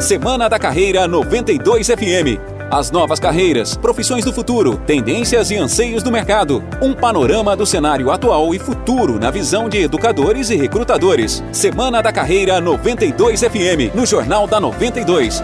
Semana 0.00 0.48
da 0.48 0.58
Carreira 0.58 1.06
92 1.06 1.88
FM. 1.88 2.40
As 2.70 2.90
novas 2.90 3.20
carreiras, 3.20 3.76
profissões 3.76 4.24
do 4.24 4.32
futuro, 4.32 4.78
tendências 4.86 5.50
e 5.50 5.56
anseios 5.56 6.02
do 6.02 6.10
mercado. 6.10 6.64
Um 6.80 6.94
panorama 6.94 7.54
do 7.54 7.66
cenário 7.66 8.10
atual 8.10 8.54
e 8.54 8.58
futuro 8.58 9.20
na 9.20 9.30
visão 9.30 9.68
de 9.68 9.76
educadores 9.76 10.48
e 10.48 10.56
recrutadores. 10.56 11.44
Semana 11.52 12.00
da 12.00 12.10
Carreira 12.10 12.62
92 12.62 13.40
FM, 13.40 13.94
no 13.94 14.06
Jornal 14.06 14.46
da 14.46 14.58
92. 14.58 15.42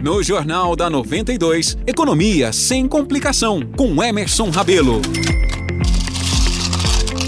No 0.00 0.22
Jornal 0.24 0.74
da 0.74 0.90
92, 0.90 1.78
Economia 1.86 2.52
sem 2.52 2.88
complicação, 2.88 3.60
com 3.76 4.02
Emerson 4.02 4.50
Rabelo. 4.50 5.00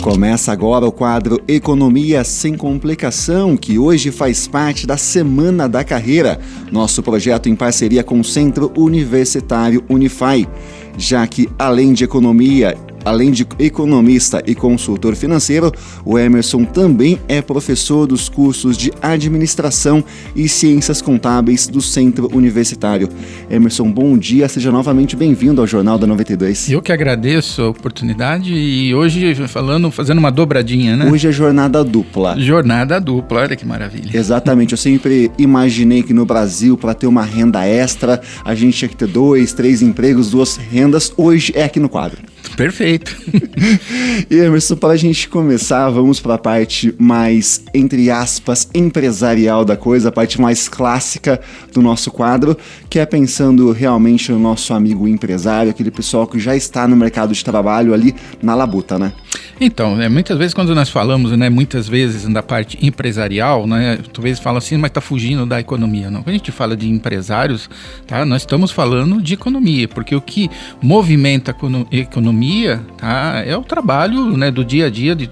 Começa 0.09 0.51
agora 0.51 0.87
o 0.87 0.91
quadro 0.91 1.39
Economia 1.47 2.25
Sem 2.25 2.57
Complicação, 2.57 3.59
que 3.59 3.79
hoje 3.79 4.11
faz 4.11 4.49
parte 4.49 4.87
da 4.87 4.97
Semana 4.97 5.69
da 5.69 5.85
Carreira, 5.85 6.41
nosso 6.73 7.03
projeto 7.03 7.47
em 7.47 7.55
parceria 7.55 8.03
com 8.03 8.19
o 8.19 8.25
Centro 8.25 8.73
Universitário 8.75 9.85
Unify, 9.87 10.49
já 10.97 11.27
que 11.27 11.47
além 11.59 11.93
de 11.93 12.05
economia 12.05 12.75
Além 13.05 13.31
de 13.31 13.47
economista 13.59 14.43
e 14.47 14.55
consultor 14.55 15.15
financeiro, 15.15 15.73
o 16.05 16.19
Emerson 16.19 16.65
também 16.65 17.19
é 17.29 17.41
professor 17.41 18.07
dos 18.07 18.29
cursos 18.29 18.77
de 18.77 18.93
Administração 19.01 20.05
e 20.35 20.49
Ciências 20.49 21.01
Contábeis 21.01 21.67
do 21.67 21.81
Centro 21.81 22.29
Universitário. 22.35 23.09
Emerson, 23.51 23.91
bom 23.91 24.17
dia, 24.19 24.49
seja 24.49 24.71
novamente 24.71 25.17
bem-vindo 25.17 25.61
ao 25.61 25.67
Jornal 25.67 25.99
da 25.99 26.07
92. 26.07 26.71
Eu 26.71 26.83
que 26.83 26.93
agradeço 26.93 27.63
a 27.63 27.69
oportunidade 27.69 28.53
e 28.53 28.95
hoje 28.95 29.35
falando, 29.47 29.91
fazendo 29.91 30.19
uma 30.19 30.31
dobradinha, 30.31 30.97
né? 30.97 31.11
Hoje 31.11 31.29
é 31.29 31.33
jornada 31.33 31.83
dupla. 31.83 32.39
Jornada 32.39 33.01
dupla, 33.01 33.41
olha 33.41 33.57
que 33.57 33.65
maravilha. 33.65 34.17
Exatamente, 34.17 34.73
eu 34.73 34.79
sempre 34.79 35.31
imaginei 35.39 36.03
que 36.03 36.13
no 36.13 36.27
Brasil, 36.27 36.77
para 36.77 36.95
ter 36.95 37.07
uma 37.07 37.23
renda 37.23 37.65
extra, 37.67 38.21
a 38.45 38.55
gente 38.55 38.77
tinha 38.77 38.89
que 38.89 38.97
ter 38.97 39.09
dois, 39.09 39.53
três 39.53 39.83
empregos, 39.83 40.31
duas 40.31 40.57
rendas. 40.57 41.13
Hoje 41.17 41.53
é 41.55 41.65
aqui 41.65 41.81
no 41.81 41.89
quadro. 41.89 42.19
Perfeito. 42.57 43.17
e 44.31 44.37
Emerson, 44.37 44.77
para 44.77 44.95
a 44.95 44.97
gente 44.97 45.29
começar, 45.29 45.89
vamos 45.91 46.21
para 46.21 46.35
a 46.35 46.39
parte 46.39 46.95
mais, 46.99 47.63
entre 47.73 48.11
aspas, 48.11 48.69
empresarial 48.75 49.65
da 49.65 49.77
coisa, 49.77 50.09
a 50.09 50.13
parte 50.13 50.41
mais 50.41 50.69
clássica 50.69 51.41
do 51.73 51.81
nosso 51.81 52.11
quadro, 52.11 52.57
que 52.91 52.99
é 52.99 53.07
pensando 53.07 53.71
realmente 53.73 54.33
no 54.33 54.39
nosso 54.39 54.75
amigo 54.75 55.07
empresário, 55.07 55.71
aquele 55.71 55.91
pessoal 55.91 56.27
que 56.27 56.39
já 56.39 56.57
está 56.57 56.87
no 56.89 56.97
mercado 56.97 57.33
de 57.33 57.45
trabalho 57.45 57.95
ali 57.95 58.15
na 58.43 58.55
labuta, 58.55 58.99
né? 58.99 59.13
Então, 59.61 59.97
né, 59.97 60.09
muitas 60.09 60.39
vezes 60.39 60.55
quando 60.55 60.75
nós 60.75 60.89
falamos, 60.89 61.33
né, 61.33 61.49
muitas 61.49 61.89
vezes 61.89 62.25
da 62.33 62.43
parte 62.43 62.79
empresarial, 62.81 63.67
né, 63.67 63.99
talvez 64.13 64.39
fala 64.39 64.59
assim, 64.59 64.77
mas 64.77 64.91
está 64.91 65.01
fugindo 65.01 65.45
da 65.45 65.59
economia. 65.59 66.11
Não, 66.11 66.23
quando 66.23 66.35
a 66.35 66.39
gente 66.39 66.53
fala 66.53 66.77
de 66.77 66.89
empresários, 66.89 67.69
tá, 68.07 68.25
nós 68.25 68.43
estamos 68.43 68.71
falando 68.71 69.21
de 69.21 69.35
economia, 69.35 69.89
porque 69.89 70.15
o 70.15 70.21
que 70.21 70.49
movimenta 70.81 71.53
a 71.53 71.97
economia 71.97 72.81
tá, 72.97 73.43
é 73.45 73.57
o 73.57 73.63
trabalho 73.63 74.37
né, 74.37 74.51
do 74.51 74.65
dia 74.65 74.87
a 74.87 74.91
dia 74.91 75.15
de, 75.15 75.29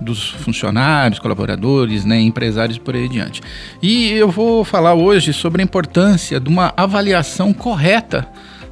dos 0.00 0.28
funcionários, 0.28 1.18
colaboradores, 1.18 2.04
né, 2.04 2.20
empresários 2.20 2.76
por 2.76 2.94
aí 2.94 3.06
adiante. 3.06 3.40
E 3.82 4.10
eu 4.12 4.30
vou 4.30 4.64
falar 4.64 4.94
hoje 4.94 5.32
sobre 5.32 5.62
a 5.62 5.64
importância 5.64 6.38
de 6.38 6.48
uma 6.48 6.72
avaliação 6.76 7.52
correta 7.52 8.28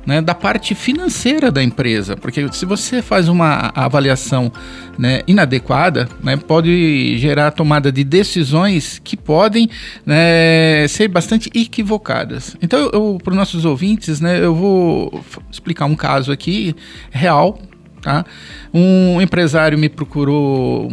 né, 0.09 0.23
da 0.23 0.34
parte 0.34 0.75
financeira 0.75 1.53
da 1.53 1.62
empresa, 1.62 2.17
porque 2.17 2.51
se 2.51 2.64
você 2.64 3.03
faz 3.03 3.28
uma 3.28 3.70
avaliação 3.75 4.50
né, 4.98 5.20
inadequada, 5.27 6.09
né, 6.25 6.34
pode 6.34 7.19
gerar 7.19 7.50
tomada 7.50 7.92
de 7.92 8.03
decisões 8.05 8.98
que 9.05 9.19
podem 9.19 9.69
né, 10.06 10.89
ser 10.89 11.09
bastante 11.09 11.50
equivocadas. 11.55 12.56
Então, 12.62 13.19
para 13.23 13.33
os 13.33 13.37
nossos 13.37 13.67
ouvintes, 13.67 14.19
né, 14.19 14.42
eu 14.42 14.55
vou 14.55 15.23
explicar 15.50 15.84
um 15.84 15.95
caso 15.95 16.33
aqui 16.33 16.75
real. 17.10 17.59
Tá? 18.00 18.25
Um 18.72 19.21
empresário 19.21 19.77
me 19.77 19.91
procurou 19.91 20.88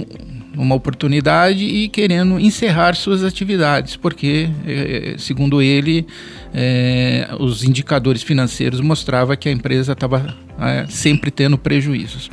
uma 0.57 0.75
oportunidade 0.75 1.63
e 1.63 1.87
querendo 1.89 2.39
encerrar 2.39 2.95
suas 2.95 3.23
atividades, 3.23 3.95
porque, 3.95 4.49
eh, 4.65 5.15
segundo 5.17 5.61
ele, 5.61 6.05
eh, 6.53 7.27
os 7.39 7.63
indicadores 7.63 8.23
financeiros 8.23 8.79
mostravam 8.79 9.35
que 9.35 9.49
a 9.49 9.51
empresa 9.51 9.93
estava 9.93 10.35
eh, 10.59 10.85
sempre 10.89 11.31
tendo 11.31 11.57
prejuízos. 11.57 12.29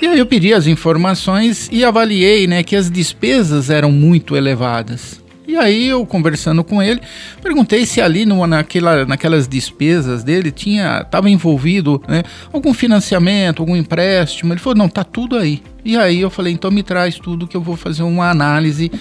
E 0.00 0.06
aí 0.06 0.18
eu 0.18 0.26
pedi 0.26 0.54
as 0.54 0.66
informações 0.66 1.68
e 1.70 1.84
avaliei 1.84 2.46
né, 2.46 2.62
que 2.62 2.74
as 2.74 2.90
despesas 2.90 3.68
eram 3.68 3.92
muito 3.92 4.34
elevadas. 4.34 5.20
E 5.50 5.56
aí 5.56 5.88
eu 5.88 6.06
conversando 6.06 6.62
com 6.62 6.80
ele, 6.80 7.00
perguntei 7.42 7.84
se 7.84 8.00
ali 8.00 8.24
numa, 8.24 8.46
naquela, 8.46 9.04
naquelas 9.04 9.48
despesas 9.48 10.22
dele 10.22 10.52
tinha 10.52 11.00
estava 11.00 11.28
envolvido 11.28 12.00
né, 12.06 12.22
algum 12.52 12.72
financiamento, 12.72 13.60
algum 13.60 13.74
empréstimo. 13.74 14.52
Ele 14.52 14.60
falou 14.60 14.78
não, 14.78 14.88
tá 14.88 15.02
tudo 15.02 15.36
aí. 15.36 15.60
E 15.84 15.96
aí 15.96 16.20
eu 16.20 16.30
falei 16.30 16.52
então 16.52 16.70
me 16.70 16.84
traz 16.84 17.18
tudo 17.18 17.48
que 17.48 17.56
eu 17.56 17.60
vou 17.60 17.76
fazer 17.76 18.04
uma 18.04 18.30
análise 18.30 18.92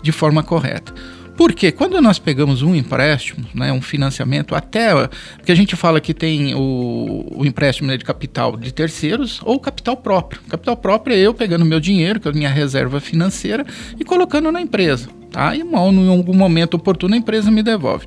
de 0.00 0.12
forma 0.12 0.44
correta. 0.44 0.94
Porque 1.36 1.70
quando 1.70 2.00
nós 2.00 2.18
pegamos 2.18 2.62
um 2.62 2.74
empréstimo, 2.74 3.46
né, 3.54 3.72
um 3.72 3.82
financiamento, 3.82 4.54
até 4.54 4.92
porque 5.36 5.52
a 5.52 5.54
gente 5.54 5.76
fala 5.76 6.00
que 6.00 6.14
tem 6.14 6.54
o, 6.54 7.26
o 7.36 7.44
empréstimo 7.44 7.88
né, 7.88 7.96
de 7.96 8.04
capital 8.04 8.56
de 8.56 8.72
terceiros 8.72 9.40
ou 9.44 9.60
capital 9.60 9.96
próprio. 9.96 10.40
Capital 10.48 10.76
próprio 10.76 11.14
é 11.14 11.18
eu 11.18 11.34
pegando 11.34 11.64
meu 11.64 11.78
dinheiro, 11.78 12.18
que 12.18 12.28
é 12.28 12.30
a 12.30 12.34
minha 12.34 12.48
reserva 12.48 13.00
financeira, 13.00 13.66
e 13.98 14.04
colocando 14.04 14.50
na 14.50 14.60
empresa. 14.60 15.08
Tá? 15.30 15.54
E 15.54 15.60
em 15.60 16.08
algum 16.08 16.34
momento 16.34 16.74
oportuno 16.74 17.14
a 17.14 17.18
empresa 17.18 17.50
me 17.50 17.62
devolve. 17.62 18.06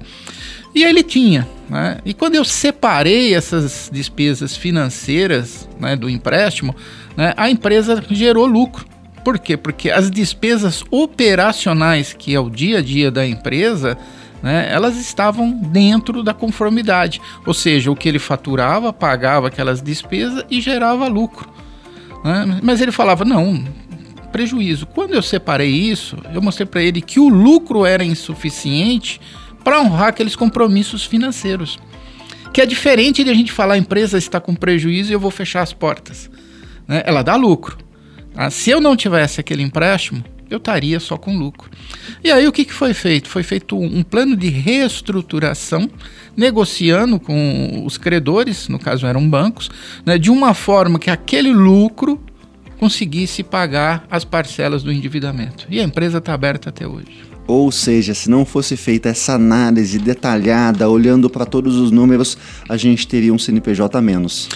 E 0.73 0.83
ele 0.83 1.03
tinha. 1.03 1.47
Né? 1.69 1.99
E 2.03 2.13
quando 2.13 2.35
eu 2.35 2.43
separei 2.43 3.33
essas 3.33 3.89
despesas 3.91 4.55
financeiras 4.55 5.69
né, 5.79 5.95
do 5.95 6.09
empréstimo, 6.09 6.75
né, 7.15 7.33
a 7.37 7.49
empresa 7.49 8.03
gerou 8.09 8.45
lucro. 8.45 8.85
Por 9.23 9.37
quê? 9.39 9.57
Porque 9.57 9.89
as 9.89 10.09
despesas 10.09 10.83
operacionais, 10.89 12.13
que 12.13 12.33
é 12.33 12.39
o 12.39 12.49
dia 12.49 12.79
a 12.79 12.81
dia 12.81 13.11
da 13.11 13.27
empresa, 13.27 13.97
né, 14.41 14.67
elas 14.71 14.97
estavam 14.97 15.51
dentro 15.51 16.23
da 16.23 16.33
conformidade. 16.33 17.21
Ou 17.45 17.53
seja, 17.53 17.91
o 17.91 17.95
que 17.95 18.07
ele 18.07 18.19
faturava, 18.19 18.93
pagava 18.93 19.47
aquelas 19.47 19.81
despesas 19.81 20.43
e 20.49 20.61
gerava 20.61 21.07
lucro. 21.07 21.49
Né? 22.23 22.59
Mas 22.63 22.81
ele 22.81 22.91
falava: 22.91 23.25
não, 23.25 23.63
prejuízo. 24.31 24.85
Quando 24.85 25.13
eu 25.13 25.21
separei 25.21 25.69
isso, 25.69 26.17
eu 26.33 26.41
mostrei 26.41 26.65
para 26.65 26.81
ele 26.81 27.01
que 27.01 27.19
o 27.19 27.27
lucro 27.27 27.85
era 27.85 28.03
insuficiente 28.03 29.19
para 29.63 29.81
honrar 29.81 30.09
aqueles 30.09 30.35
compromissos 30.35 31.05
financeiros. 31.05 31.77
Que 32.53 32.61
é 32.61 32.65
diferente 32.65 33.23
de 33.23 33.29
a 33.29 33.33
gente 33.33 33.51
falar 33.51 33.75
a 33.75 33.77
empresa 33.77 34.17
está 34.17 34.39
com 34.39 34.55
prejuízo 34.55 35.11
e 35.11 35.13
eu 35.13 35.19
vou 35.19 35.31
fechar 35.31 35.61
as 35.61 35.73
portas. 35.73 36.29
Né? 36.87 37.03
Ela 37.05 37.21
dá 37.21 37.35
lucro. 37.35 37.77
Tá? 38.39 38.49
Se 38.49 38.69
eu 38.69 38.79
não 38.79 38.95
tivesse 38.95 39.41
aquele 39.41 39.61
empréstimo, 39.61 40.23
eu 40.49 40.59
estaria 40.59 40.97
só 41.01 41.17
com 41.17 41.37
lucro. 41.37 41.69
E 42.23 42.31
aí 42.31 42.47
o 42.47 42.53
que, 42.53 42.63
que 42.63 42.73
foi 42.73 42.93
feito? 42.93 43.27
Foi 43.27 43.43
feito 43.43 43.77
um 43.77 44.01
plano 44.01 44.33
de 44.33 44.47
reestruturação, 44.47 45.89
negociando 46.37 47.19
com 47.19 47.83
os 47.85 47.97
credores, 47.97 48.69
no 48.69 48.79
caso 48.79 49.05
eram 49.05 49.29
bancos, 49.29 49.69
né, 50.05 50.17
de 50.17 50.31
uma 50.31 50.53
forma 50.53 50.97
que 50.97 51.09
aquele 51.09 51.51
lucro 51.51 52.17
conseguisse 52.79 53.43
pagar 53.43 54.07
as 54.09 54.23
parcelas 54.23 54.83
do 54.83 54.91
endividamento. 54.91 55.67
E 55.69 55.81
a 55.81 55.83
empresa 55.83 56.19
está 56.19 56.33
aberta 56.33 56.69
até 56.69 56.87
hoje. 56.87 57.27
Ou 57.45 57.69
seja, 57.73 58.13
se 58.13 58.29
não 58.29 58.45
fosse 58.45 58.77
feita 58.77 59.09
essa 59.09 59.33
análise 59.33 59.99
detalhada, 59.99 60.87
olhando 60.87 61.29
para 61.29 61.45
todos 61.45 61.75
os 61.75 61.91
números, 61.91 62.37
a 62.69 62.77
gente 62.77 63.05
teria 63.05 63.33
um 63.33 63.39
CNPJ 63.39 63.99
menos 64.01 64.47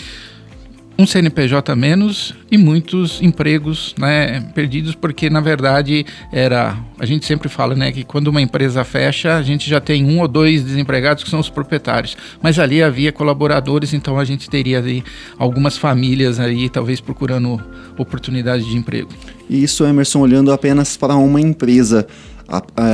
um 0.98 1.08
CNPJ 1.08 1.76
menos 1.76 2.36
e 2.52 2.58
muitos 2.58 3.22
empregos 3.22 3.96
né, 3.98 4.42
perdidos, 4.54 4.94
porque 4.94 5.30
na 5.30 5.42
verdade 5.42 6.06
era. 6.32 6.78
A 7.00 7.06
gente 7.06 7.26
sempre 7.26 7.50
fala 7.50 7.76
né, 7.76 7.92
que 7.92 8.04
quando 8.04 8.28
uma 8.28 8.42
empresa 8.42 8.84
fecha, 8.84 9.36
a 9.36 9.42
gente 9.42 9.70
já 9.70 9.82
tem 9.82 10.06
um 10.06 10.20
ou 10.20 10.28
dois 10.28 10.64
desempregados 10.64 11.24
que 11.24 11.30
são 11.30 11.40
os 11.40 11.50
proprietários. 11.50 12.16
Mas 12.42 12.60
ali 12.60 12.82
havia 12.82 13.12
colaboradores, 13.12 13.94
então 13.94 14.18
a 14.18 14.24
gente 14.24 14.50
teria 14.50 14.78
ali 14.78 15.04
algumas 15.38 15.78
famílias 15.78 16.40
aí, 16.40 16.70
talvez 16.70 17.02
procurando 17.02 17.62
oportunidade 17.98 18.64
de 18.64 18.78
emprego. 18.78 19.10
E 19.50 19.64
isso, 19.64 19.84
Emerson, 19.86 20.20
olhando 20.20 20.52
apenas 20.52 20.96
para 20.96 21.16
uma 21.16 21.42
empresa. 21.42 22.08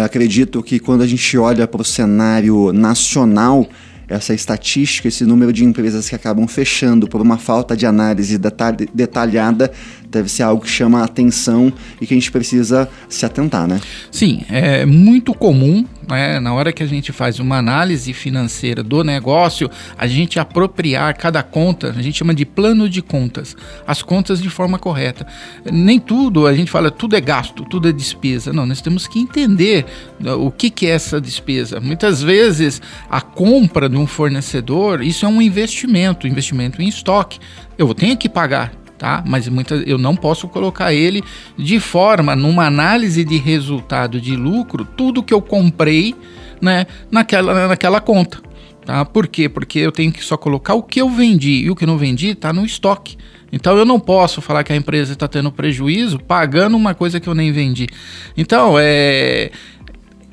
Acredito 0.06 0.63
que 0.63 0.79
quando 0.79 1.01
a 1.01 1.07
gente 1.07 1.38
olha 1.38 1.68
para 1.68 1.81
o 1.81 1.85
cenário 1.85 2.71
nacional, 2.71 3.68
essa 4.09 4.33
estatística, 4.33 5.07
esse 5.07 5.23
número 5.23 5.53
de 5.53 5.63
empresas 5.63 6.09
que 6.09 6.15
acabam 6.15 6.47
fechando 6.47 7.07
por 7.07 7.21
uma 7.21 7.38
falta 7.38 7.77
de 7.77 7.85
análise 7.85 8.39
detalhada 8.94 9.71
deve 10.09 10.27
ser 10.27 10.44
algo 10.44 10.63
que 10.63 10.69
chama 10.69 11.01
a 11.01 11.06
atenção 11.06 11.71
e 12.01 12.07
que 12.07 12.13
a 12.13 12.17
gente 12.17 12.31
precisa 12.31 12.89
se 13.07 13.25
atentar, 13.25 13.67
né? 13.67 13.79
Sim, 14.11 14.44
é 14.50 14.85
muito 14.85 15.33
comum, 15.33 15.85
né, 16.09 16.39
na 16.39 16.51
hora 16.53 16.73
que 16.73 16.81
a 16.81 16.88
gente 16.88 17.11
faz 17.11 17.39
uma 17.39 17.57
análise 17.57 18.11
financeira 18.13 18.81
do 18.81 19.03
negócio, 19.03 19.69
a 19.95 20.07
gente 20.07 20.39
apropriar 20.39 21.15
cada 21.15 21.44
conta, 21.44 21.91
a 21.91 22.01
gente 22.01 22.17
chama 22.17 22.33
de 22.33 22.45
plano 22.45 22.89
de 22.89 23.01
contas, 23.01 23.56
as 23.85 24.01
contas 24.01 24.41
de 24.41 24.50
forma 24.50 24.79
correta. 24.79 25.27
Nem 25.71 26.00
tudo, 26.00 26.47
a 26.47 26.53
gente 26.53 26.71
fala 26.71 26.89
tudo 26.89 27.15
é 27.15 27.21
gasto, 27.21 27.63
tudo 27.65 27.88
é 27.88 27.91
despesa. 27.91 28.51
Não, 28.51 28.65
nós 28.65 28.81
temos 28.81 29.07
que 29.07 29.19
entender 29.19 29.85
né, 30.19 30.33
o 30.33 30.50
que, 30.50 30.71
que 30.71 30.88
é 30.88 30.91
essa 30.91 31.21
despesa. 31.21 31.79
Muitas 31.79 32.23
vezes 32.23 32.81
a 33.09 33.21
compra 33.21 33.88
de 33.88 33.95
um 33.95 34.07
fornecedor, 34.07 35.03
isso 35.03 35.25
é 35.25 35.29
um 35.29 35.41
investimento, 35.41 36.27
investimento 36.27 36.81
em 36.81 36.88
estoque. 36.88 37.39
Eu 37.77 37.94
tenho 37.94 38.17
que 38.17 38.27
pagar, 38.27 38.73
tá? 39.00 39.24
Mas 39.25 39.48
muita, 39.48 39.75
eu 39.75 39.98
não 39.98 40.16
posso 40.16 40.48
colocar 40.50 40.94
ele 40.94 41.24
de 41.57 41.80
forma, 41.80 42.36
numa 42.36 42.66
análise 42.66 43.24
de 43.24 43.38
resultado 43.38 44.19
de 44.19 44.36
lucro, 44.36 44.86
tudo 44.86 45.24
que 45.24 45.34
eu 45.34 45.42
comprei, 45.42 46.13
né, 46.62 46.86
naquela, 47.10 47.68
naquela 47.69 48.01
conta. 48.01 48.42
Tá? 48.86 49.06
Por 49.06 49.28
quê? 49.28 49.48
Porque 49.48 49.80
eu 49.80 49.92
tenho 49.92 50.12
que 50.12 50.24
só 50.24 50.36
colocar 50.36 50.74
o 50.74 50.84
que 50.84 51.01
eu 51.01 51.10
vendi 51.10 51.63
e 51.63 51.72
o 51.72 51.75
que 51.75 51.86
não 51.86 51.98
vendi 51.98 52.30
está 52.30 52.51
no 52.51 52.66
estoque. 52.66 53.18
Então 53.51 53.78
eu 53.78 53.86
não 53.86 54.00
posso 54.00 54.42
falar 54.42 54.63
que 54.63 54.74
a 54.74 54.75
empresa 54.75 55.13
está 55.13 55.28
tendo 55.28 55.51
prejuízo 55.51 56.19
pagando 56.19 56.75
uma 56.75 56.94
coisa 56.94 57.19
que 57.19 57.28
eu 57.28 57.34
nem 57.34 57.51
vendi. 57.51 57.88
Então, 58.38 58.75
é, 58.78 59.51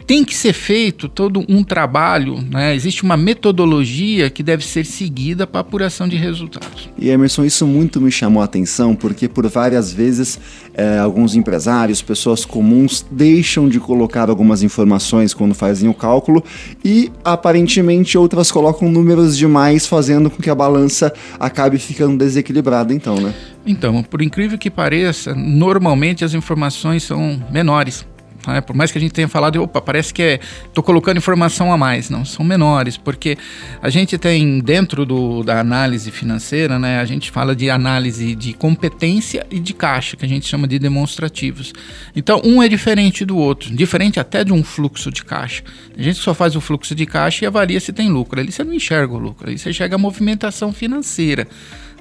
tem 0.06 0.24
que 0.24 0.34
ser 0.34 0.52
feito 0.52 1.08
todo 1.08 1.44
um 1.48 1.64
trabalho, 1.64 2.40
né? 2.40 2.74
existe 2.74 3.02
uma 3.02 3.16
metodologia 3.16 4.30
que 4.30 4.42
deve 4.42 4.64
ser 4.64 4.86
seguida 4.86 5.46
para 5.46 5.60
apuração 5.60 6.06
de 6.06 6.16
resultados. 6.16 6.88
E 6.96 7.08
Emerson, 7.08 7.44
isso 7.44 7.66
muito 7.66 8.00
me 8.00 8.12
chamou 8.12 8.40
a 8.40 8.44
atenção 8.44 8.94
porque 8.94 9.28
por 9.28 9.46
várias 9.48 9.92
vezes 9.92 10.38
é, 10.74 10.98
alguns 10.98 11.34
empresários, 11.34 12.00
pessoas 12.00 12.44
comuns 12.44 13.04
deixam 13.10 13.68
de 13.68 13.80
colocar 13.80 14.30
algumas 14.30 14.62
informações 14.62 15.34
quando 15.34 15.54
fazem 15.54 15.88
o 15.88 15.94
cálculo 15.94 16.44
e 16.84 17.10
aparentemente 17.24 18.16
outras 18.16 18.52
colocam 18.52 18.88
números 18.88 19.36
demais, 19.36 19.86
fazendo 19.86 20.30
com 20.30 20.40
que 20.40 20.50
a 20.50 20.54
balança 20.54 21.12
acabe 21.40 21.78
ficando 21.78 22.16
desequilibrada, 22.16 22.94
então, 22.94 23.20
né? 23.20 23.34
Então, 23.66 24.02
por 24.04 24.22
incrível 24.22 24.56
que 24.56 24.70
pareça, 24.70 25.34
normalmente 25.34 26.24
as 26.24 26.34
informações 26.34 27.02
são 27.02 27.42
menores. 27.50 28.06
Né? 28.46 28.60
Por 28.60 28.74
mais 28.74 28.92
que 28.92 28.98
a 28.98 29.00
gente 29.00 29.12
tenha 29.12 29.28
falado, 29.28 29.62
opa, 29.62 29.80
parece 29.80 30.12
que 30.12 30.22
é, 30.22 30.40
colocando 30.82 31.18
informação 31.18 31.72
a 31.72 31.76
mais. 31.76 32.10
Não, 32.10 32.24
são 32.24 32.44
menores, 32.44 32.96
porque 32.96 33.36
a 33.82 33.90
gente 33.90 34.16
tem 34.18 34.60
dentro 34.60 35.04
do, 35.04 35.42
da 35.42 35.60
análise 35.60 36.10
financeira, 36.10 36.78
né, 36.78 37.00
a 37.00 37.04
gente 37.04 37.30
fala 37.30 37.54
de 37.54 37.70
análise 37.70 38.34
de 38.34 38.52
competência 38.52 39.46
e 39.50 39.58
de 39.58 39.74
caixa, 39.74 40.16
que 40.16 40.24
a 40.24 40.28
gente 40.28 40.46
chama 40.46 40.66
de 40.66 40.78
demonstrativos. 40.78 41.72
Então, 42.14 42.40
um 42.44 42.62
é 42.62 42.68
diferente 42.68 43.24
do 43.24 43.36
outro, 43.36 43.74
diferente 43.74 44.20
até 44.20 44.44
de 44.44 44.52
um 44.52 44.62
fluxo 44.62 45.10
de 45.10 45.24
caixa. 45.24 45.62
A 45.96 46.02
gente 46.02 46.18
só 46.18 46.34
faz 46.34 46.54
o 46.56 46.60
fluxo 46.60 46.94
de 46.94 47.06
caixa 47.06 47.44
e 47.44 47.46
avalia 47.46 47.80
se 47.80 47.92
tem 47.92 48.10
lucro. 48.10 48.40
Ali 48.40 48.52
você 48.52 48.62
não 48.62 48.72
enxerga 48.72 49.14
o 49.14 49.18
lucro, 49.18 49.48
ali 49.48 49.58
você 49.58 49.70
enxerga 49.70 49.96
a 49.96 49.98
movimentação 49.98 50.72
financeira. 50.72 51.46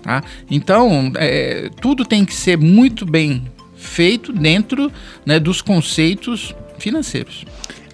Tá? 0.01 0.23
Então, 0.51 1.11
é, 1.15 1.69
tudo 1.81 2.05
tem 2.05 2.23
que 2.23 2.35
ser 2.35 2.57
muito 2.57 3.05
bem 3.05 3.43
feito 3.85 4.33
dentro 4.33 4.91
né, 5.25 5.39
dos 5.39 5.61
conceitos 5.61 6.53
financeiros. 6.77 7.45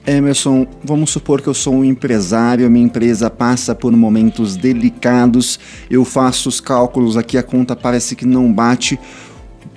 Emerson, 0.05 0.65
vamos 0.83 1.11
supor 1.11 1.41
que 1.41 1.47
eu 1.47 1.53
sou 1.53 1.75
um 1.75 1.85
empresário, 1.85 2.69
minha 2.71 2.85
empresa 2.85 3.29
passa 3.29 3.75
por 3.75 3.91
momentos 3.91 4.55
delicados, 4.55 5.59
eu 5.89 6.03
faço 6.03 6.49
os 6.49 6.59
cálculos 6.59 7.15
aqui, 7.15 7.37
a 7.37 7.43
conta 7.43 7.75
parece 7.75 8.15
que 8.15 8.25
não 8.25 8.51
bate. 8.51 8.99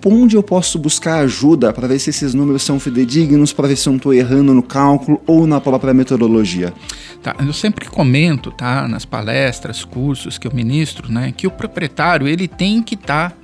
Onde 0.06 0.37
eu 0.37 0.43
posso 0.43 0.78
buscar 0.78 1.20
ajuda 1.20 1.72
para 1.72 1.88
ver 1.88 1.99
se 1.99 2.11
esses 2.11 2.34
números 2.34 2.62
são 2.62 2.78
fidedignos, 2.78 3.55
para 3.55 3.69
ver 3.69 3.76
se 3.76 3.88
eu 3.88 3.93
não 3.93 3.96
estou 3.96 4.12
errando 4.12 4.52
no 4.52 4.62
cálculo 4.62 5.19
ou 5.26 5.46
na 5.46 5.62
própria 5.62 5.94
metodologia? 5.94 6.75
Tá, 7.22 7.34
eu 7.38 7.55
sempre 7.55 7.87
comento, 7.87 8.50
tá, 8.50 8.87
nas 8.87 9.06
palestras, 9.06 9.82
cursos 9.82 10.37
que 10.37 10.46
eu 10.46 10.52
ministro, 10.52 11.10
né, 11.10 11.32
que 11.34 11.46
o 11.46 11.50
proprietário 11.50 12.28
ele 12.28 12.46
tem 12.46 12.82
que 12.82 12.96
estar 12.96 13.31
tá 13.31 13.37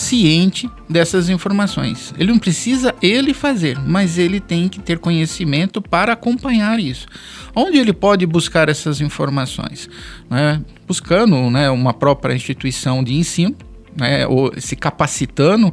ciente 0.00 0.68
dessas 0.88 1.28
informações. 1.28 2.14
Ele 2.18 2.32
não 2.32 2.38
precisa 2.38 2.94
ele 3.02 3.34
fazer, 3.34 3.78
mas 3.78 4.16
ele 4.18 4.40
tem 4.40 4.68
que 4.68 4.80
ter 4.80 4.98
conhecimento 4.98 5.82
para 5.82 6.14
acompanhar 6.14 6.80
isso. 6.80 7.06
Onde 7.54 7.78
ele 7.78 7.92
pode 7.92 8.24
buscar 8.26 8.68
essas 8.68 9.00
informações? 9.00 9.88
Né? 10.28 10.62
Buscando 10.86 11.50
né, 11.50 11.68
uma 11.70 11.92
própria 11.92 12.34
instituição 12.34 13.04
de 13.04 13.14
ensino, 13.14 13.54
né, 13.96 14.26
ou 14.26 14.52
se 14.58 14.74
capacitando 14.74 15.72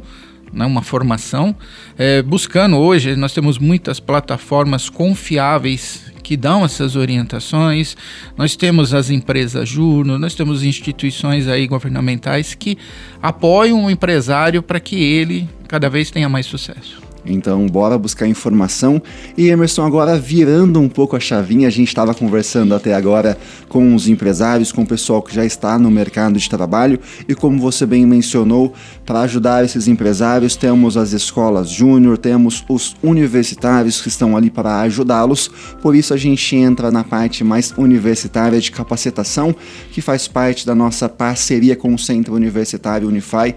né, 0.52 0.66
uma 0.66 0.82
formação, 0.82 1.56
é, 1.96 2.20
buscando 2.20 2.76
hoje, 2.76 3.16
nós 3.16 3.32
temos 3.32 3.58
muitas 3.58 3.98
plataformas 4.00 4.90
confiáveis 4.90 6.07
que 6.28 6.36
dão 6.36 6.62
essas 6.62 6.94
orientações. 6.94 7.96
Nós 8.36 8.54
temos 8.54 8.92
as 8.92 9.08
empresas 9.08 9.66
júnior, 9.66 10.18
nós 10.18 10.34
temos 10.34 10.62
instituições 10.62 11.48
aí 11.48 11.66
governamentais 11.66 12.52
que 12.52 12.76
apoiam 13.22 13.86
o 13.86 13.90
empresário 13.90 14.62
para 14.62 14.78
que 14.78 15.02
ele 15.02 15.48
cada 15.66 15.88
vez 15.88 16.10
tenha 16.10 16.28
mais 16.28 16.44
sucesso. 16.44 17.07
Então, 17.24 17.66
bora 17.66 17.98
buscar 17.98 18.26
informação. 18.26 19.02
E 19.36 19.48
Emerson, 19.48 19.84
agora 19.84 20.18
virando 20.18 20.80
um 20.80 20.88
pouco 20.88 21.16
a 21.16 21.20
chavinha, 21.20 21.68
a 21.68 21.70
gente 21.70 21.88
estava 21.88 22.14
conversando 22.14 22.74
até 22.74 22.94
agora 22.94 23.36
com 23.68 23.94
os 23.94 24.08
empresários, 24.08 24.72
com 24.72 24.82
o 24.82 24.86
pessoal 24.86 25.22
que 25.22 25.34
já 25.34 25.44
está 25.44 25.78
no 25.78 25.90
mercado 25.90 26.38
de 26.38 26.48
trabalho. 26.48 26.98
E 27.28 27.34
como 27.34 27.58
você 27.58 27.84
bem 27.84 28.06
mencionou, 28.06 28.72
para 29.04 29.20
ajudar 29.20 29.64
esses 29.64 29.88
empresários, 29.88 30.56
temos 30.56 30.96
as 30.96 31.12
escolas 31.12 31.68
júnior, 31.68 32.18
temos 32.18 32.64
os 32.68 32.96
universitários 33.02 34.00
que 34.00 34.08
estão 34.08 34.36
ali 34.36 34.50
para 34.50 34.80
ajudá-los. 34.80 35.48
Por 35.82 35.94
isso, 35.94 36.14
a 36.14 36.16
gente 36.16 36.56
entra 36.56 36.90
na 36.90 37.04
parte 37.04 37.44
mais 37.44 37.72
universitária 37.76 38.60
de 38.60 38.70
capacitação, 38.70 39.54
que 39.92 40.00
faz 40.00 40.28
parte 40.28 40.66
da 40.66 40.74
nossa 40.74 41.08
parceria 41.08 41.76
com 41.76 41.94
o 41.94 41.98
Centro 41.98 42.34
Universitário 42.34 43.08
Unify 43.08 43.54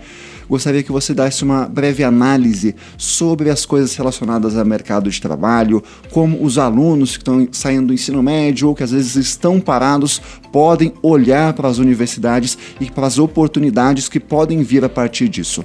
gostaria 0.51 0.83
que 0.83 0.91
você 0.91 1.13
desse 1.13 1.45
uma 1.45 1.65
breve 1.65 2.03
análise 2.03 2.75
sobre 2.97 3.49
as 3.49 3.65
coisas 3.65 3.95
relacionadas 3.95 4.57
ao 4.57 4.65
mercado 4.65 5.09
de 5.09 5.21
trabalho, 5.21 5.81
como 6.09 6.43
os 6.43 6.57
alunos 6.57 7.11
que 7.11 7.21
estão 7.21 7.47
saindo 7.53 7.87
do 7.87 7.93
ensino 7.93 8.21
médio 8.21 8.67
ou 8.67 8.75
que 8.75 8.83
às 8.83 8.91
vezes 8.91 9.15
estão 9.15 9.61
parados 9.61 10.21
podem 10.51 10.91
olhar 11.01 11.53
para 11.53 11.69
as 11.69 11.77
universidades 11.77 12.57
e 12.81 12.91
para 12.91 13.07
as 13.07 13.17
oportunidades 13.17 14.09
que 14.09 14.19
podem 14.19 14.61
vir 14.61 14.83
a 14.83 14.89
partir 14.89 15.29
disso. 15.29 15.63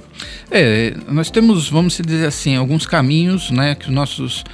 É, 0.49 0.95
nós 1.09 1.29
temos, 1.29 1.69
vamos 1.69 1.97
dizer 1.97 2.25
assim, 2.25 2.55
alguns 2.55 2.85
caminhos 2.85 3.51
né, 3.51 3.75
que 3.75 3.89
os 3.89 3.93
nossos 3.93 4.45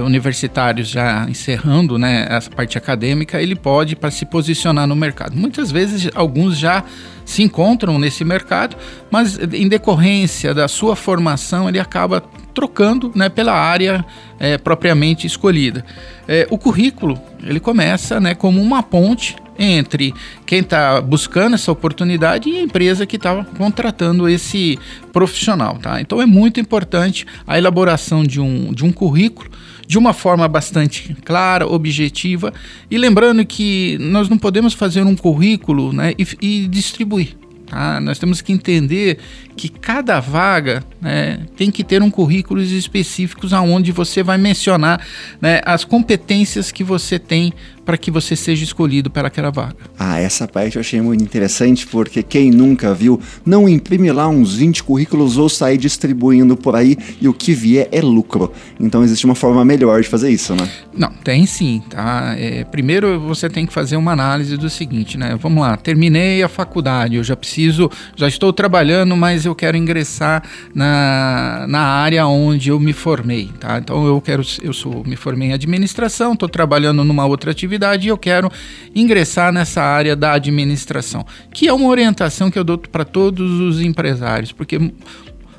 universitários 0.00 0.88
já 0.88 1.26
encerrando 1.28 1.98
né, 1.98 2.26
essa 2.30 2.50
parte 2.50 2.78
acadêmica, 2.78 3.40
ele 3.40 3.54
pode 3.54 3.94
para 3.94 4.10
se 4.10 4.24
posicionar 4.24 4.86
no 4.86 4.96
mercado. 4.96 5.36
Muitas 5.36 5.70
vezes 5.70 6.10
alguns 6.14 6.56
já 6.56 6.84
se 7.24 7.42
encontram 7.42 7.98
nesse 7.98 8.24
mercado, 8.24 8.76
mas 9.10 9.38
em 9.38 9.68
decorrência 9.68 10.54
da 10.54 10.66
sua 10.66 10.96
formação 10.96 11.68
ele 11.68 11.78
acaba 11.78 12.22
trocando 12.54 13.12
né, 13.14 13.28
pela 13.28 13.52
área 13.52 14.04
é, 14.38 14.58
propriamente 14.58 15.26
escolhida. 15.26 15.84
É, 16.26 16.46
o 16.50 16.58
currículo 16.58 17.18
ele 17.42 17.60
começa 17.60 18.20
né, 18.20 18.34
como 18.34 18.60
uma 18.60 18.82
ponte 18.82 19.36
entre 19.58 20.14
quem 20.46 20.60
está 20.60 21.00
buscando 21.00 21.54
essa 21.54 21.70
oportunidade 21.70 22.48
e 22.48 22.58
a 22.58 22.62
empresa 22.62 23.06
que 23.06 23.16
está 23.16 23.44
contratando 23.56 24.28
esse 24.28 24.78
profissional. 25.12 25.78
Tá? 25.78 26.00
Então 26.00 26.20
é 26.20 26.26
muito 26.26 26.60
importante 26.60 27.26
a 27.46 27.58
elaboração 27.58 28.24
de 28.24 28.40
um, 28.40 28.72
de 28.72 28.84
um 28.84 28.92
currículo 28.92 29.50
de 29.86 29.98
uma 29.98 30.14
forma 30.14 30.48
bastante 30.48 31.14
clara, 31.22 31.66
objetiva, 31.66 32.52
e 32.90 32.96
lembrando 32.96 33.44
que 33.44 33.98
nós 34.00 34.28
não 34.28 34.38
podemos 34.38 34.72
fazer 34.72 35.02
um 35.02 35.14
currículo 35.14 35.92
né, 35.92 36.14
e, 36.18 36.26
e 36.40 36.68
distribuir. 36.68 37.36
Tá? 37.66 38.00
Nós 38.00 38.18
temos 38.18 38.42
que 38.42 38.52
entender 38.52 39.18
que 39.56 39.66
cada 39.68 40.20
vaga 40.20 40.84
né, 41.00 41.40
tem 41.56 41.70
que 41.70 41.82
ter 41.82 42.02
um 42.02 42.10
currículo 42.10 42.60
específicos 42.60 43.52
aonde 43.52 43.90
você 43.92 44.22
vai 44.22 44.36
mencionar 44.36 45.00
né, 45.40 45.62
as 45.64 45.82
competências 45.82 46.70
que 46.70 46.84
você 46.84 47.18
tem 47.18 47.52
para 47.84 47.96
que 47.96 48.10
você 48.10 48.36
seja 48.36 48.64
escolhido 48.64 49.10
para 49.10 49.28
aquela 49.28 49.50
vaga. 49.50 49.76
Ah, 49.98 50.18
essa 50.18 50.46
parte 50.46 50.76
eu 50.76 50.80
achei 50.80 51.00
muito 51.00 51.22
interessante 51.22 51.86
porque 51.86 52.22
quem 52.22 52.50
nunca 52.50 52.94
viu, 52.94 53.20
não 53.44 53.68
imprime 53.68 54.10
lá 54.12 54.28
uns 54.28 54.56
20 54.56 54.82
currículos 54.84 55.36
ou 55.36 55.48
sair 55.48 55.76
distribuindo 55.76 56.56
por 56.56 56.76
aí 56.76 56.96
e 57.20 57.28
o 57.28 57.34
que 57.34 57.52
vier 57.52 57.88
é 57.90 58.00
lucro. 58.00 58.52
Então 58.78 59.02
existe 59.02 59.24
uma 59.24 59.34
forma 59.34 59.64
melhor 59.64 60.00
de 60.00 60.08
fazer 60.08 60.30
isso, 60.30 60.54
né? 60.54 60.68
Não, 60.96 61.10
tem 61.24 61.44
sim, 61.46 61.82
tá? 61.90 62.34
É, 62.38 62.64
primeiro 62.64 63.18
você 63.20 63.48
tem 63.48 63.66
que 63.66 63.72
fazer 63.72 63.96
uma 63.96 64.12
análise 64.12 64.56
do 64.56 64.70
seguinte, 64.70 65.18
né? 65.18 65.36
Vamos 65.40 65.62
lá, 65.62 65.76
terminei 65.76 66.42
a 66.42 66.48
faculdade, 66.48 67.16
eu 67.16 67.24
já 67.24 67.36
preciso, 67.36 67.90
já 68.14 68.28
estou 68.28 68.52
trabalhando, 68.52 69.16
mas 69.16 69.44
eu 69.44 69.54
quero 69.54 69.76
ingressar 69.76 70.42
na, 70.74 71.66
na 71.68 71.80
área 71.80 72.26
onde 72.26 72.70
eu 72.70 72.78
me 72.78 72.92
formei, 72.92 73.50
tá? 73.58 73.78
Então 73.78 74.06
eu 74.06 74.20
quero, 74.20 74.42
eu 74.62 74.72
sou, 74.72 75.02
me 75.04 75.16
formei 75.16 75.48
em 75.48 75.52
administração, 75.52 76.34
estou 76.34 76.48
trabalhando 76.48 77.02
numa 77.04 77.26
outra 77.26 77.50
atividade 77.50 77.71
atividade 77.72 78.06
e 78.06 78.10
eu 78.10 78.18
quero 78.18 78.50
ingressar 78.94 79.52
nessa 79.52 79.82
área 79.82 80.14
da 80.14 80.32
administração, 80.32 81.24
que 81.52 81.66
é 81.66 81.72
uma 81.72 81.88
orientação 81.88 82.50
que 82.50 82.58
eu 82.58 82.64
dou 82.64 82.78
para 82.78 83.04
todos 83.04 83.60
os 83.60 83.80
empresários, 83.80 84.52
porque 84.52 84.78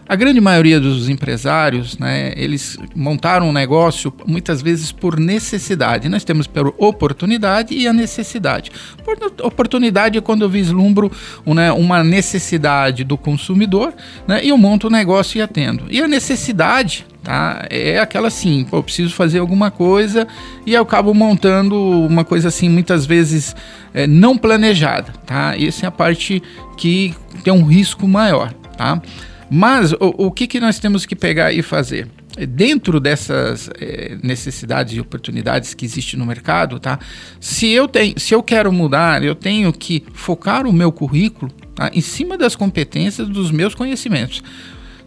A 0.07 0.15
grande 0.15 0.41
maioria 0.41 0.81
dos 0.81 1.07
empresários, 1.07 1.97
né, 1.97 2.33
eles 2.35 2.77
montaram 2.93 3.49
um 3.49 3.53
negócio 3.53 4.13
muitas 4.27 4.61
vezes 4.61 4.91
por 4.91 5.17
necessidade. 5.17 6.09
Nós 6.09 6.25
temos 6.25 6.45
por 6.45 6.73
oportunidade 6.77 7.73
e 7.73 7.87
a 7.87 7.93
necessidade. 7.93 8.69
Por 9.03 9.17
oportunidade 9.41 10.17
é 10.17 10.21
quando 10.21 10.41
eu 10.41 10.49
vislumbro 10.49 11.09
né, 11.45 11.71
uma 11.71 12.03
necessidade 12.03 13.05
do 13.05 13.17
consumidor 13.17 13.93
né, 14.27 14.43
e 14.43 14.49
eu 14.49 14.57
monto 14.57 14.87
o 14.87 14.89
um 14.89 14.93
negócio 14.93 15.37
e 15.37 15.41
atendo. 15.41 15.85
E 15.89 16.01
a 16.01 16.07
necessidade 16.07 17.05
tá, 17.23 17.65
é 17.69 17.97
aquela 17.97 18.27
assim, 18.27 18.65
pô, 18.69 18.77
eu 18.77 18.83
preciso 18.83 19.13
fazer 19.15 19.39
alguma 19.39 19.71
coisa 19.71 20.27
e 20.65 20.73
eu 20.73 20.81
acabo 20.81 21.13
montando 21.13 21.79
uma 21.79 22.25
coisa 22.25 22.49
assim, 22.49 22.67
muitas 22.67 23.05
vezes 23.05 23.55
é, 23.93 24.05
não 24.05 24.37
planejada. 24.37 25.13
Tá? 25.25 25.55
Essa 25.57 25.85
é 25.85 25.87
a 25.87 25.91
parte 25.91 26.43
que 26.75 27.15
tem 27.41 27.53
um 27.53 27.63
risco 27.63 28.05
maior. 28.05 28.53
Tá? 28.77 29.01
Mas 29.55 29.91
o, 29.93 29.97
o 30.17 30.31
que, 30.31 30.47
que 30.47 30.59
nós 30.59 30.79
temos 30.79 31.05
que 31.05 31.15
pegar 31.15 31.53
e 31.53 31.61
fazer? 31.61 32.07
dentro 32.49 32.99
dessas 32.99 33.69
é, 33.79 34.17
necessidades 34.23 34.95
e 34.95 34.99
oportunidades 34.99 35.75
que 35.75 35.85
existem 35.85 36.19
no 36.19 36.25
mercado, 36.25 36.79
tá? 36.79 36.97
Se 37.39 37.69
eu 37.69 37.87
tenho, 37.87 38.19
se 38.19 38.33
eu 38.33 38.41
quero 38.41 38.73
mudar, 38.73 39.23
eu 39.23 39.35
tenho 39.35 39.71
que 39.71 40.03
focar 40.15 40.65
o 40.65 40.73
meu 40.73 40.91
currículo 40.91 41.51
tá? 41.75 41.91
em 41.93 42.01
cima 42.01 42.35
das 42.35 42.55
competências 42.55 43.29
dos 43.29 43.51
meus 43.51 43.75
conhecimentos. 43.75 44.41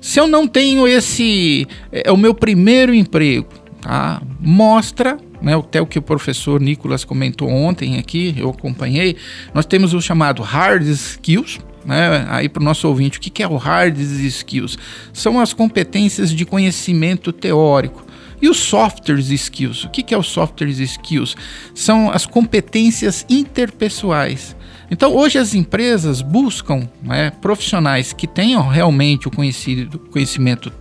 Se 0.01 0.21
eu 0.21 0.29
não 0.29 0.47
tenho 0.47 0.87
esse 0.87 1.67
é, 1.91 2.05
é 2.07 2.13
o 2.13 2.17
meu 2.17 2.33
primeiro 2.33 2.95
emprego, 2.95 3.49
tá? 3.81 4.23
Mostra 4.39 5.19
né, 5.43 5.57
até 5.57 5.81
o 5.81 5.87
que 5.87 5.99
o 5.99 6.03
professor 6.03 6.61
Nicolas 6.61 7.05
comentou 7.05 7.49
ontem 7.51 7.99
aqui, 7.99 8.37
eu 8.39 8.51
acompanhei, 8.51 9.17
nós 9.53 9.67
temos 9.67 9.95
o 9.95 10.01
chamado 10.01 10.43
hard 10.43 10.87
skills, 10.87 11.59
né, 11.87 12.27
aí 12.29 12.49
para 12.49 12.61
o 12.61 12.65
nosso 12.65 12.89
ouvinte, 12.89 13.19
o 13.19 13.21
que, 13.21 13.31
que 13.31 13.43
é 13.43 13.49
o 13.49 13.57
hard 13.57 13.99
skills? 13.99 14.77
São 15.13 15.41
as 15.41 15.53
competências 15.53 16.31
de 16.31 16.45
conhecimento 16.45 17.33
teórico. 17.33 18.05
E 18.41 18.49
os 18.49 18.59
software 18.59 19.19
skills? 19.19 19.85
O 19.85 19.89
que, 19.89 20.03
que 20.03 20.15
é 20.15 20.19
os 20.19 20.27
software 20.27 20.69
skills? 20.69 21.37
São 21.75 22.11
as 22.11 22.27
competências 22.27 23.25
interpessoais. 23.31 24.55
Então, 24.91 25.15
hoje 25.15 25.39
as 25.39 25.55
empresas 25.55 26.21
buscam 26.23 26.89
né, 27.03 27.31
profissionais 27.41 28.13
que 28.13 28.27
tenham 28.27 28.69
realmente 28.69 29.27
o 29.27 29.31
conhecimento 29.31 30.73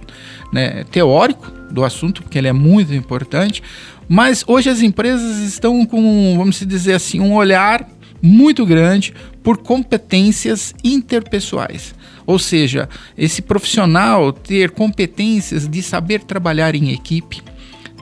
né, 0.52 0.84
teórico 0.92 1.52
do 1.72 1.84
assunto, 1.84 2.22
porque 2.22 2.38
ele 2.38 2.48
é 2.48 2.54
muito 2.54 2.94
importante, 2.94 3.64
mas 4.08 4.44
hoje 4.46 4.70
as 4.70 4.82
empresas 4.82 5.40
estão 5.40 5.86
com, 5.86 6.36
vamos 6.38 6.60
dizer 6.60 6.94
assim, 6.94 7.20
um 7.20 7.34
olhar 7.34 7.88
muito 8.22 8.66
grande 8.66 9.14
por 9.44 9.58
competências 9.58 10.74
interpessoais. 10.84 11.94
Ou 12.26 12.40
seja, 12.40 12.90
esse 13.18 13.42
profissional 13.42 14.34
ter 14.34 14.72
competências 14.72 15.68
de 15.68 15.82
saber 15.84 16.24
trabalhar 16.24 16.74
em 16.76 16.92
equipe, 16.92 17.42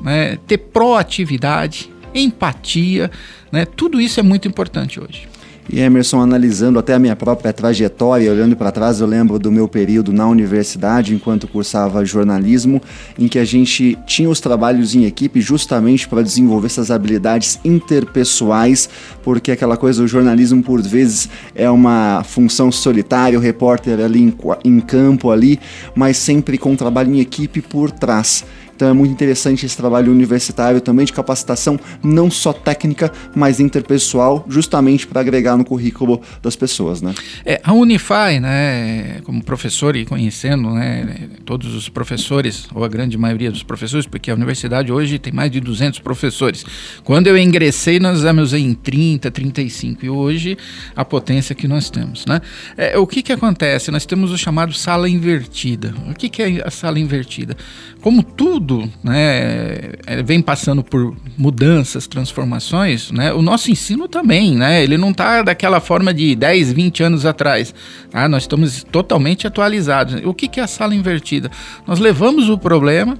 né, 0.01 0.37
ter 0.47 0.57
proatividade, 0.57 1.91
empatia, 2.15 3.11
né, 3.51 3.65
tudo 3.65 3.99
isso 3.99 4.19
é 4.19 4.23
muito 4.23 4.47
importante 4.47 4.99
hoje. 4.99 5.32
E 5.69 5.79
Emerson, 5.79 6.21
analisando 6.21 6.77
até 6.77 6.93
a 6.93 6.99
minha 6.99 7.15
própria 7.15 7.53
trajetória, 7.53 8.31
olhando 8.31 8.55
para 8.55 8.71
trás, 8.71 8.99
eu 8.99 9.07
lembro 9.07 9.39
do 9.39 9.51
meu 9.51 9.67
período 9.67 10.11
na 10.11 10.27
universidade, 10.27 11.15
enquanto 11.15 11.47
cursava 11.47 12.03
jornalismo, 12.03 12.81
em 13.17 13.27
que 13.27 13.39
a 13.39 13.45
gente 13.45 13.97
tinha 14.05 14.29
os 14.29 14.39
trabalhos 14.39 14.93
em 14.93 15.05
equipe 15.05 15.39
justamente 15.39 16.07
para 16.07 16.21
desenvolver 16.21 16.67
essas 16.67 16.91
habilidades 16.91 17.59
interpessoais, 17.63 18.89
porque 19.23 19.51
aquela 19.51 19.77
coisa, 19.77 20.03
o 20.03 20.07
jornalismo 20.07 20.61
por 20.61 20.81
vezes 20.81 21.29
é 21.55 21.69
uma 21.69 22.23
função 22.23 22.71
solitária, 22.71 23.39
o 23.39 23.41
repórter 23.41 23.99
ali 23.99 24.21
em, 24.21 24.33
em 24.65 24.79
campo 24.79 25.31
ali, 25.31 25.59
mas 25.95 26.17
sempre 26.17 26.57
com 26.57 26.75
trabalho 26.75 27.13
em 27.13 27.19
equipe 27.19 27.61
por 27.61 27.89
trás. 27.89 28.43
Então 28.75 28.87
é 28.87 28.93
muito 28.93 29.11
interessante 29.11 29.65
esse 29.65 29.77
trabalho 29.77 30.11
universitário 30.11 30.81
também 30.81 31.05
de 31.05 31.13
capacitação, 31.13 31.79
não 32.03 32.29
só 32.29 32.51
técnica, 32.51 33.11
mas 33.35 33.59
interpessoal, 33.59 34.45
justamente 34.49 35.07
para 35.07 35.21
agregar 35.21 35.55
no 35.57 35.63
currículo 35.63 36.21
das 36.41 36.55
pessoas, 36.55 37.01
né? 37.01 37.13
É, 37.45 37.61
a 37.63 37.73
Unify, 37.73 38.39
né, 38.41 39.21
como 39.23 39.43
professor 39.43 39.95
e 39.95 40.05
conhecendo, 40.05 40.71
né, 40.71 41.29
todos 41.45 41.73
os 41.75 41.89
professores, 41.89 42.67
ou 42.73 42.83
a 42.83 42.87
grande 42.87 43.17
maioria 43.17 43.51
dos 43.51 43.63
professores, 43.63 44.05
porque 44.05 44.31
a 44.31 44.33
universidade 44.33 44.91
hoje 44.91 45.19
tem 45.19 45.31
mais 45.31 45.51
de 45.51 45.59
200 45.59 45.99
professores. 45.99 46.65
Quando 47.03 47.27
eu 47.27 47.37
ingressei, 47.37 47.99
nós 47.99 48.23
éramos 48.23 48.53
em 48.53 48.73
30, 48.73 49.29
35, 49.29 50.05
e 50.05 50.09
hoje 50.09 50.57
a 50.95 51.05
potência 51.05 51.53
que 51.53 51.67
nós 51.67 51.89
temos, 51.89 52.25
né? 52.25 52.41
É, 52.77 52.97
o 52.97 53.05
que 53.05 53.21
que 53.21 53.31
acontece? 53.31 53.91
Nós 53.91 54.05
temos 54.05 54.31
o 54.31 54.37
chamado 54.37 54.73
sala 54.73 55.07
invertida. 55.07 55.93
O 56.09 56.13
que 56.13 56.29
que 56.29 56.41
é 56.41 56.63
a 56.65 56.71
sala 56.71 56.99
invertida? 56.99 57.55
Como 58.01 58.23
tudo 58.23 58.62
tudo 58.63 58.89
né, 59.03 59.91
é, 60.07 60.23
vem 60.23 60.41
passando 60.41 60.81
por 60.81 61.15
mudanças, 61.37 62.07
transformações, 62.07 63.11
né, 63.11 63.33
o 63.33 63.41
nosso 63.41 63.69
ensino 63.69 64.07
também, 64.07 64.55
né, 64.55 64.81
ele 64.81 64.97
não 64.97 65.11
está 65.11 65.41
daquela 65.41 65.81
forma 65.81 66.13
de 66.13 66.33
10, 66.33 66.71
20 66.71 67.03
anos 67.03 67.25
atrás. 67.25 67.75
Tá? 68.09 68.27
Nós 68.29 68.43
estamos 68.43 68.83
totalmente 68.85 69.45
atualizados. 69.45 70.21
O 70.23 70.33
que, 70.33 70.47
que 70.47 70.59
é 70.59 70.63
a 70.63 70.67
sala 70.67 70.95
invertida? 70.95 71.51
Nós 71.85 71.99
levamos 71.99 72.49
o 72.49 72.57
problema 72.57 73.19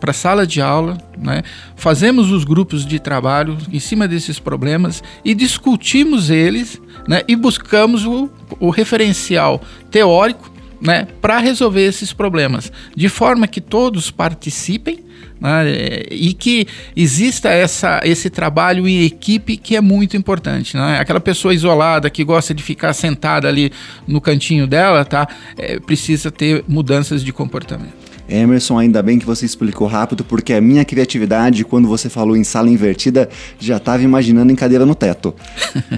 para 0.00 0.12
a 0.12 0.14
sala 0.14 0.46
de 0.46 0.62
aula, 0.62 0.96
né, 1.18 1.42
fazemos 1.76 2.30
os 2.30 2.42
grupos 2.42 2.86
de 2.86 2.98
trabalho 2.98 3.58
em 3.70 3.78
cima 3.78 4.08
desses 4.08 4.38
problemas 4.38 5.02
e 5.22 5.34
discutimos 5.34 6.30
eles 6.30 6.80
né, 7.06 7.22
e 7.28 7.36
buscamos 7.36 8.06
o, 8.06 8.30
o 8.58 8.70
referencial 8.70 9.60
teórico 9.90 10.50
né, 10.80 11.06
para 11.20 11.38
resolver 11.38 11.84
esses 11.84 12.12
problemas, 12.12 12.72
de 12.96 13.08
forma 13.08 13.46
que 13.46 13.60
todos 13.60 14.10
participem 14.10 15.04
né, 15.40 16.04
e 16.10 16.32
que 16.32 16.66
exista 16.96 17.48
essa, 17.48 18.00
esse 18.04 18.30
trabalho 18.30 18.86
em 18.86 19.04
equipe 19.04 19.56
que 19.56 19.76
é 19.76 19.80
muito 19.80 20.16
importante. 20.16 20.76
Né? 20.76 20.98
Aquela 20.98 21.20
pessoa 21.20 21.54
isolada 21.54 22.08
que 22.10 22.24
gosta 22.24 22.54
de 22.54 22.62
ficar 22.62 22.92
sentada 22.92 23.48
ali 23.48 23.72
no 24.06 24.20
cantinho 24.20 24.66
dela, 24.66 25.04
tá, 25.04 25.28
é, 25.56 25.78
precisa 25.80 26.30
ter 26.30 26.64
mudanças 26.68 27.24
de 27.24 27.32
comportamento. 27.32 28.10
Emerson, 28.28 28.78
ainda 28.78 29.02
bem 29.02 29.18
que 29.18 29.26
você 29.26 29.44
explicou 29.44 29.88
rápido, 29.88 30.24
porque 30.24 30.52
a 30.52 30.60
minha 30.60 30.84
criatividade, 30.84 31.64
quando 31.64 31.88
você 31.88 32.08
falou 32.08 32.36
em 32.36 32.44
sala 32.44 32.70
invertida, 32.70 33.28
já 33.58 33.76
estava 33.78 34.04
imaginando 34.04 34.52
em 34.52 34.54
cadeira 34.54 34.86
no 34.86 34.94
teto. 34.94 35.34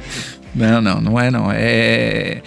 não, 0.54 0.80
não, 0.80 1.00
não 1.00 1.20
é 1.20 1.30
não. 1.30 1.52
É 1.52 2.40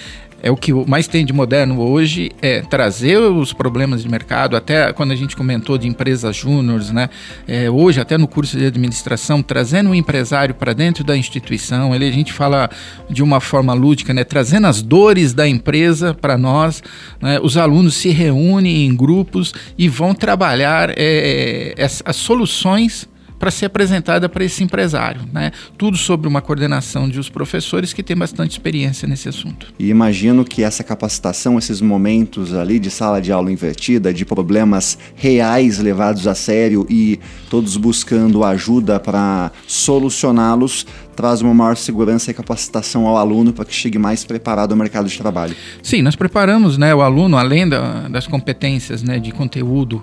é 0.46 0.52
o 0.52 0.56
que 0.56 0.72
mais 0.72 1.08
tem 1.08 1.26
de 1.26 1.34
moderno 1.34 1.82
hoje 1.82 2.32
é 2.40 2.62
trazer 2.62 3.18
os 3.18 3.52
problemas 3.52 4.04
de 4.04 4.08
mercado, 4.08 4.56
até 4.56 4.94
quando 4.94 5.12
a 5.12 5.16
gente 5.16 5.36
comentou 5.36 5.76
de 5.76 5.88
empresas 5.88 6.36
júniores, 6.36 6.92
né? 6.92 7.10
É, 7.48 7.68
hoje, 7.68 8.00
até 8.00 8.16
no 8.16 8.28
curso 8.28 8.56
de 8.56 8.64
administração, 8.64 9.42
trazendo 9.42 9.90
o 9.90 9.96
empresário 9.96 10.54
para 10.54 10.72
dentro 10.72 11.04
da 11.04 11.18
instituição, 11.18 11.96
ele, 11.96 12.08
a 12.08 12.12
gente 12.12 12.32
fala 12.32 12.70
de 13.10 13.24
uma 13.24 13.42
forma 13.42 13.74
lúdica, 13.74 14.14
né? 14.14 14.24
Trazendo 14.24 14.68
as 14.68 14.84
dores 14.84 15.34
da 15.34 15.48
empresa 15.48 16.14
para 16.14 16.38
nós, 16.38 16.84
né? 17.20 17.40
os 17.42 17.58
alunos 17.58 17.96
se 17.96 18.10
reúnem 18.10 18.86
em 18.86 18.96
grupos 18.96 19.52
e 19.76 19.90
vão 19.90 20.14
trabalhar 20.14 20.94
é, 20.96 21.74
as, 21.80 22.04
as 22.06 22.18
soluções 22.18 23.10
para 23.46 23.52
ser 23.52 23.66
apresentada 23.66 24.28
para 24.28 24.44
esse 24.44 24.64
empresário. 24.64 25.22
Né? 25.32 25.52
Tudo 25.78 25.98
sobre 25.98 26.28
uma 26.28 26.42
coordenação 26.42 27.08
de 27.08 27.20
os 27.20 27.30
professores 27.30 27.94
que 27.94 28.02
têm 28.02 28.18
bastante 28.18 28.54
experiência 28.54 29.08
nesse 29.08 29.30
assunto. 29.30 29.72
E 29.78 29.90
imagino 29.90 30.44
que 30.44 30.64
essa 30.64 30.84
capacitação, 30.84 31.60
esses 31.60 31.80
momentos 31.80 32.56
ali 32.56 32.80
de 32.80 32.90
sala 32.90 33.22
de 33.22 33.32
aula 33.32 33.52
invertida, 33.52 34.12
de 34.12 34.26
problemas 34.26 34.98
reais 35.14 35.78
levados 35.78 36.26
a 36.26 36.34
sério 36.34 36.88
e 36.90 37.20
todos 37.48 37.78
buscando 37.78 38.44
ajuda 38.44 39.00
para 39.00 39.52
solucioná-los, 39.68 40.88
traz 41.16 41.44
uma 41.44 41.54
maior 41.54 41.78
segurança 41.78 42.32
e 42.32 42.34
capacitação 42.34 43.06
ao 43.06 43.16
aluno 43.16 43.54
para 43.54 43.64
que 43.64 43.76
chegue 43.76 44.00
mais 44.00 44.26
preparado 44.26 44.72
ao 44.72 44.78
mercado 44.78 45.08
de 45.08 45.18
trabalho. 45.20 45.56
Sim, 45.84 46.02
nós 46.02 46.16
preparamos 46.16 46.80
né, 46.80 46.96
o 46.96 47.04
aluno, 47.04 47.38
além 47.38 47.70
da, 47.70 48.08
das 48.08 48.26
competências 48.26 49.04
né, 49.04 49.20
de 49.20 49.32
conteúdo 49.32 50.02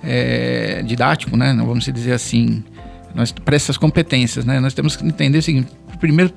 é, 0.00 0.82
didático, 0.86 1.36
né, 1.36 1.52
vamos 1.58 1.84
dizer 1.84 2.12
assim, 2.12 2.62
nós, 3.14 3.30
para 3.30 3.54
essas 3.54 3.76
competências, 3.76 4.44
né, 4.44 4.58
nós 4.58 4.74
temos 4.74 4.96
que 4.96 5.06
entender 5.06 5.38
o 5.38 5.42
seguinte: 5.42 5.68
primeiro 6.00 6.32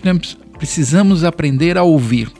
precisamos 0.57 1.23
aprender 1.23 1.77
a 1.77 1.83
ouvir, 1.83 2.31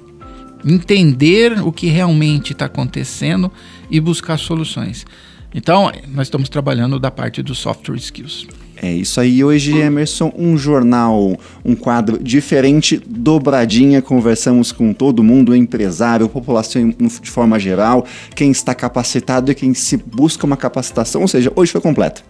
entender 0.65 1.59
o 1.61 1.71
que 1.71 1.87
realmente 1.87 2.53
está 2.53 2.65
acontecendo 2.65 3.51
e 3.89 3.99
buscar 3.99 4.37
soluções. 4.37 5.05
Então, 5.53 5.91
nós 6.09 6.27
estamos 6.27 6.49
trabalhando 6.49 6.99
da 6.99 7.09
parte 7.09 7.41
dos 7.41 7.57
software 7.57 7.97
skills. 7.97 8.47
É 8.81 8.91
isso 8.91 9.19
aí. 9.19 9.43
Hoje, 9.43 9.75
Emerson, 9.75 10.31
um 10.37 10.55
jornal, 10.55 11.35
um 11.65 11.75
quadro 11.75 12.21
diferente, 12.21 13.01
dobradinha. 13.07 14.01
Conversamos 14.01 14.71
com 14.71 14.93
todo 14.93 15.23
mundo, 15.23 15.55
empresário, 15.55 16.29
população 16.29 16.89
de 16.89 17.31
forma 17.31 17.57
geral, 17.59 18.05
quem 18.35 18.51
está 18.51 18.75
capacitado 18.75 19.51
e 19.51 19.55
quem 19.55 19.73
se 19.73 19.97
busca 19.97 20.45
uma 20.45 20.55
capacitação. 20.55 21.21
Ou 21.21 21.27
seja, 21.27 21.51
hoje 21.55 21.71
foi 21.71 21.81
completa. 21.81 22.21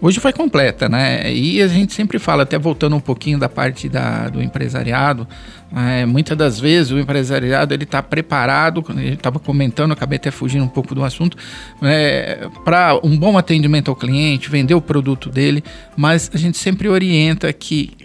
Hoje 0.00 0.18
foi 0.18 0.32
completa, 0.32 0.88
né? 0.88 1.32
E 1.32 1.62
a 1.62 1.68
gente 1.68 1.94
sempre 1.94 2.18
fala, 2.18 2.42
até 2.42 2.58
voltando 2.58 2.96
um 2.96 3.00
pouquinho 3.00 3.38
da 3.38 3.48
parte 3.48 3.88
da, 3.88 4.28
do 4.28 4.42
empresariado, 4.42 5.28
É, 5.76 6.06
muitas 6.06 6.36
das 6.36 6.60
vezes 6.60 6.92
o 6.92 6.98
empresariado 6.98 7.74
ele 7.74 7.84
está 7.84 8.02
preparado, 8.02 8.84
ele 8.90 9.14
estava 9.14 9.40
comentando, 9.40 9.92
acabei 9.92 10.16
até 10.16 10.30
fugindo 10.30 10.64
um 10.64 10.68
pouco 10.68 10.94
do 10.94 11.02
assunto, 11.02 11.36
é, 11.82 12.48
para 12.64 12.98
um 13.02 13.16
bom 13.16 13.36
atendimento 13.36 13.90
ao 13.90 13.96
cliente, 13.96 14.48
vender 14.48 14.74
o 14.74 14.80
produto 14.80 15.28
dele, 15.28 15.64
mas 15.96 16.30
a 16.32 16.38
gente 16.38 16.58
sempre 16.58 16.88
orienta 16.88 17.52
que 17.52 18.04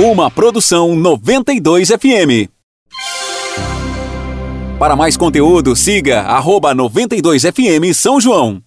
Uma 0.00 0.30
produção 0.30 0.94
92 0.94 1.88
FM. 1.88 2.48
Para 4.78 4.94
mais 4.94 5.16
conteúdo, 5.16 5.74
siga 5.74 6.20
arroba 6.20 6.72
92FM 6.72 7.92
São 7.92 8.20
João. 8.20 8.62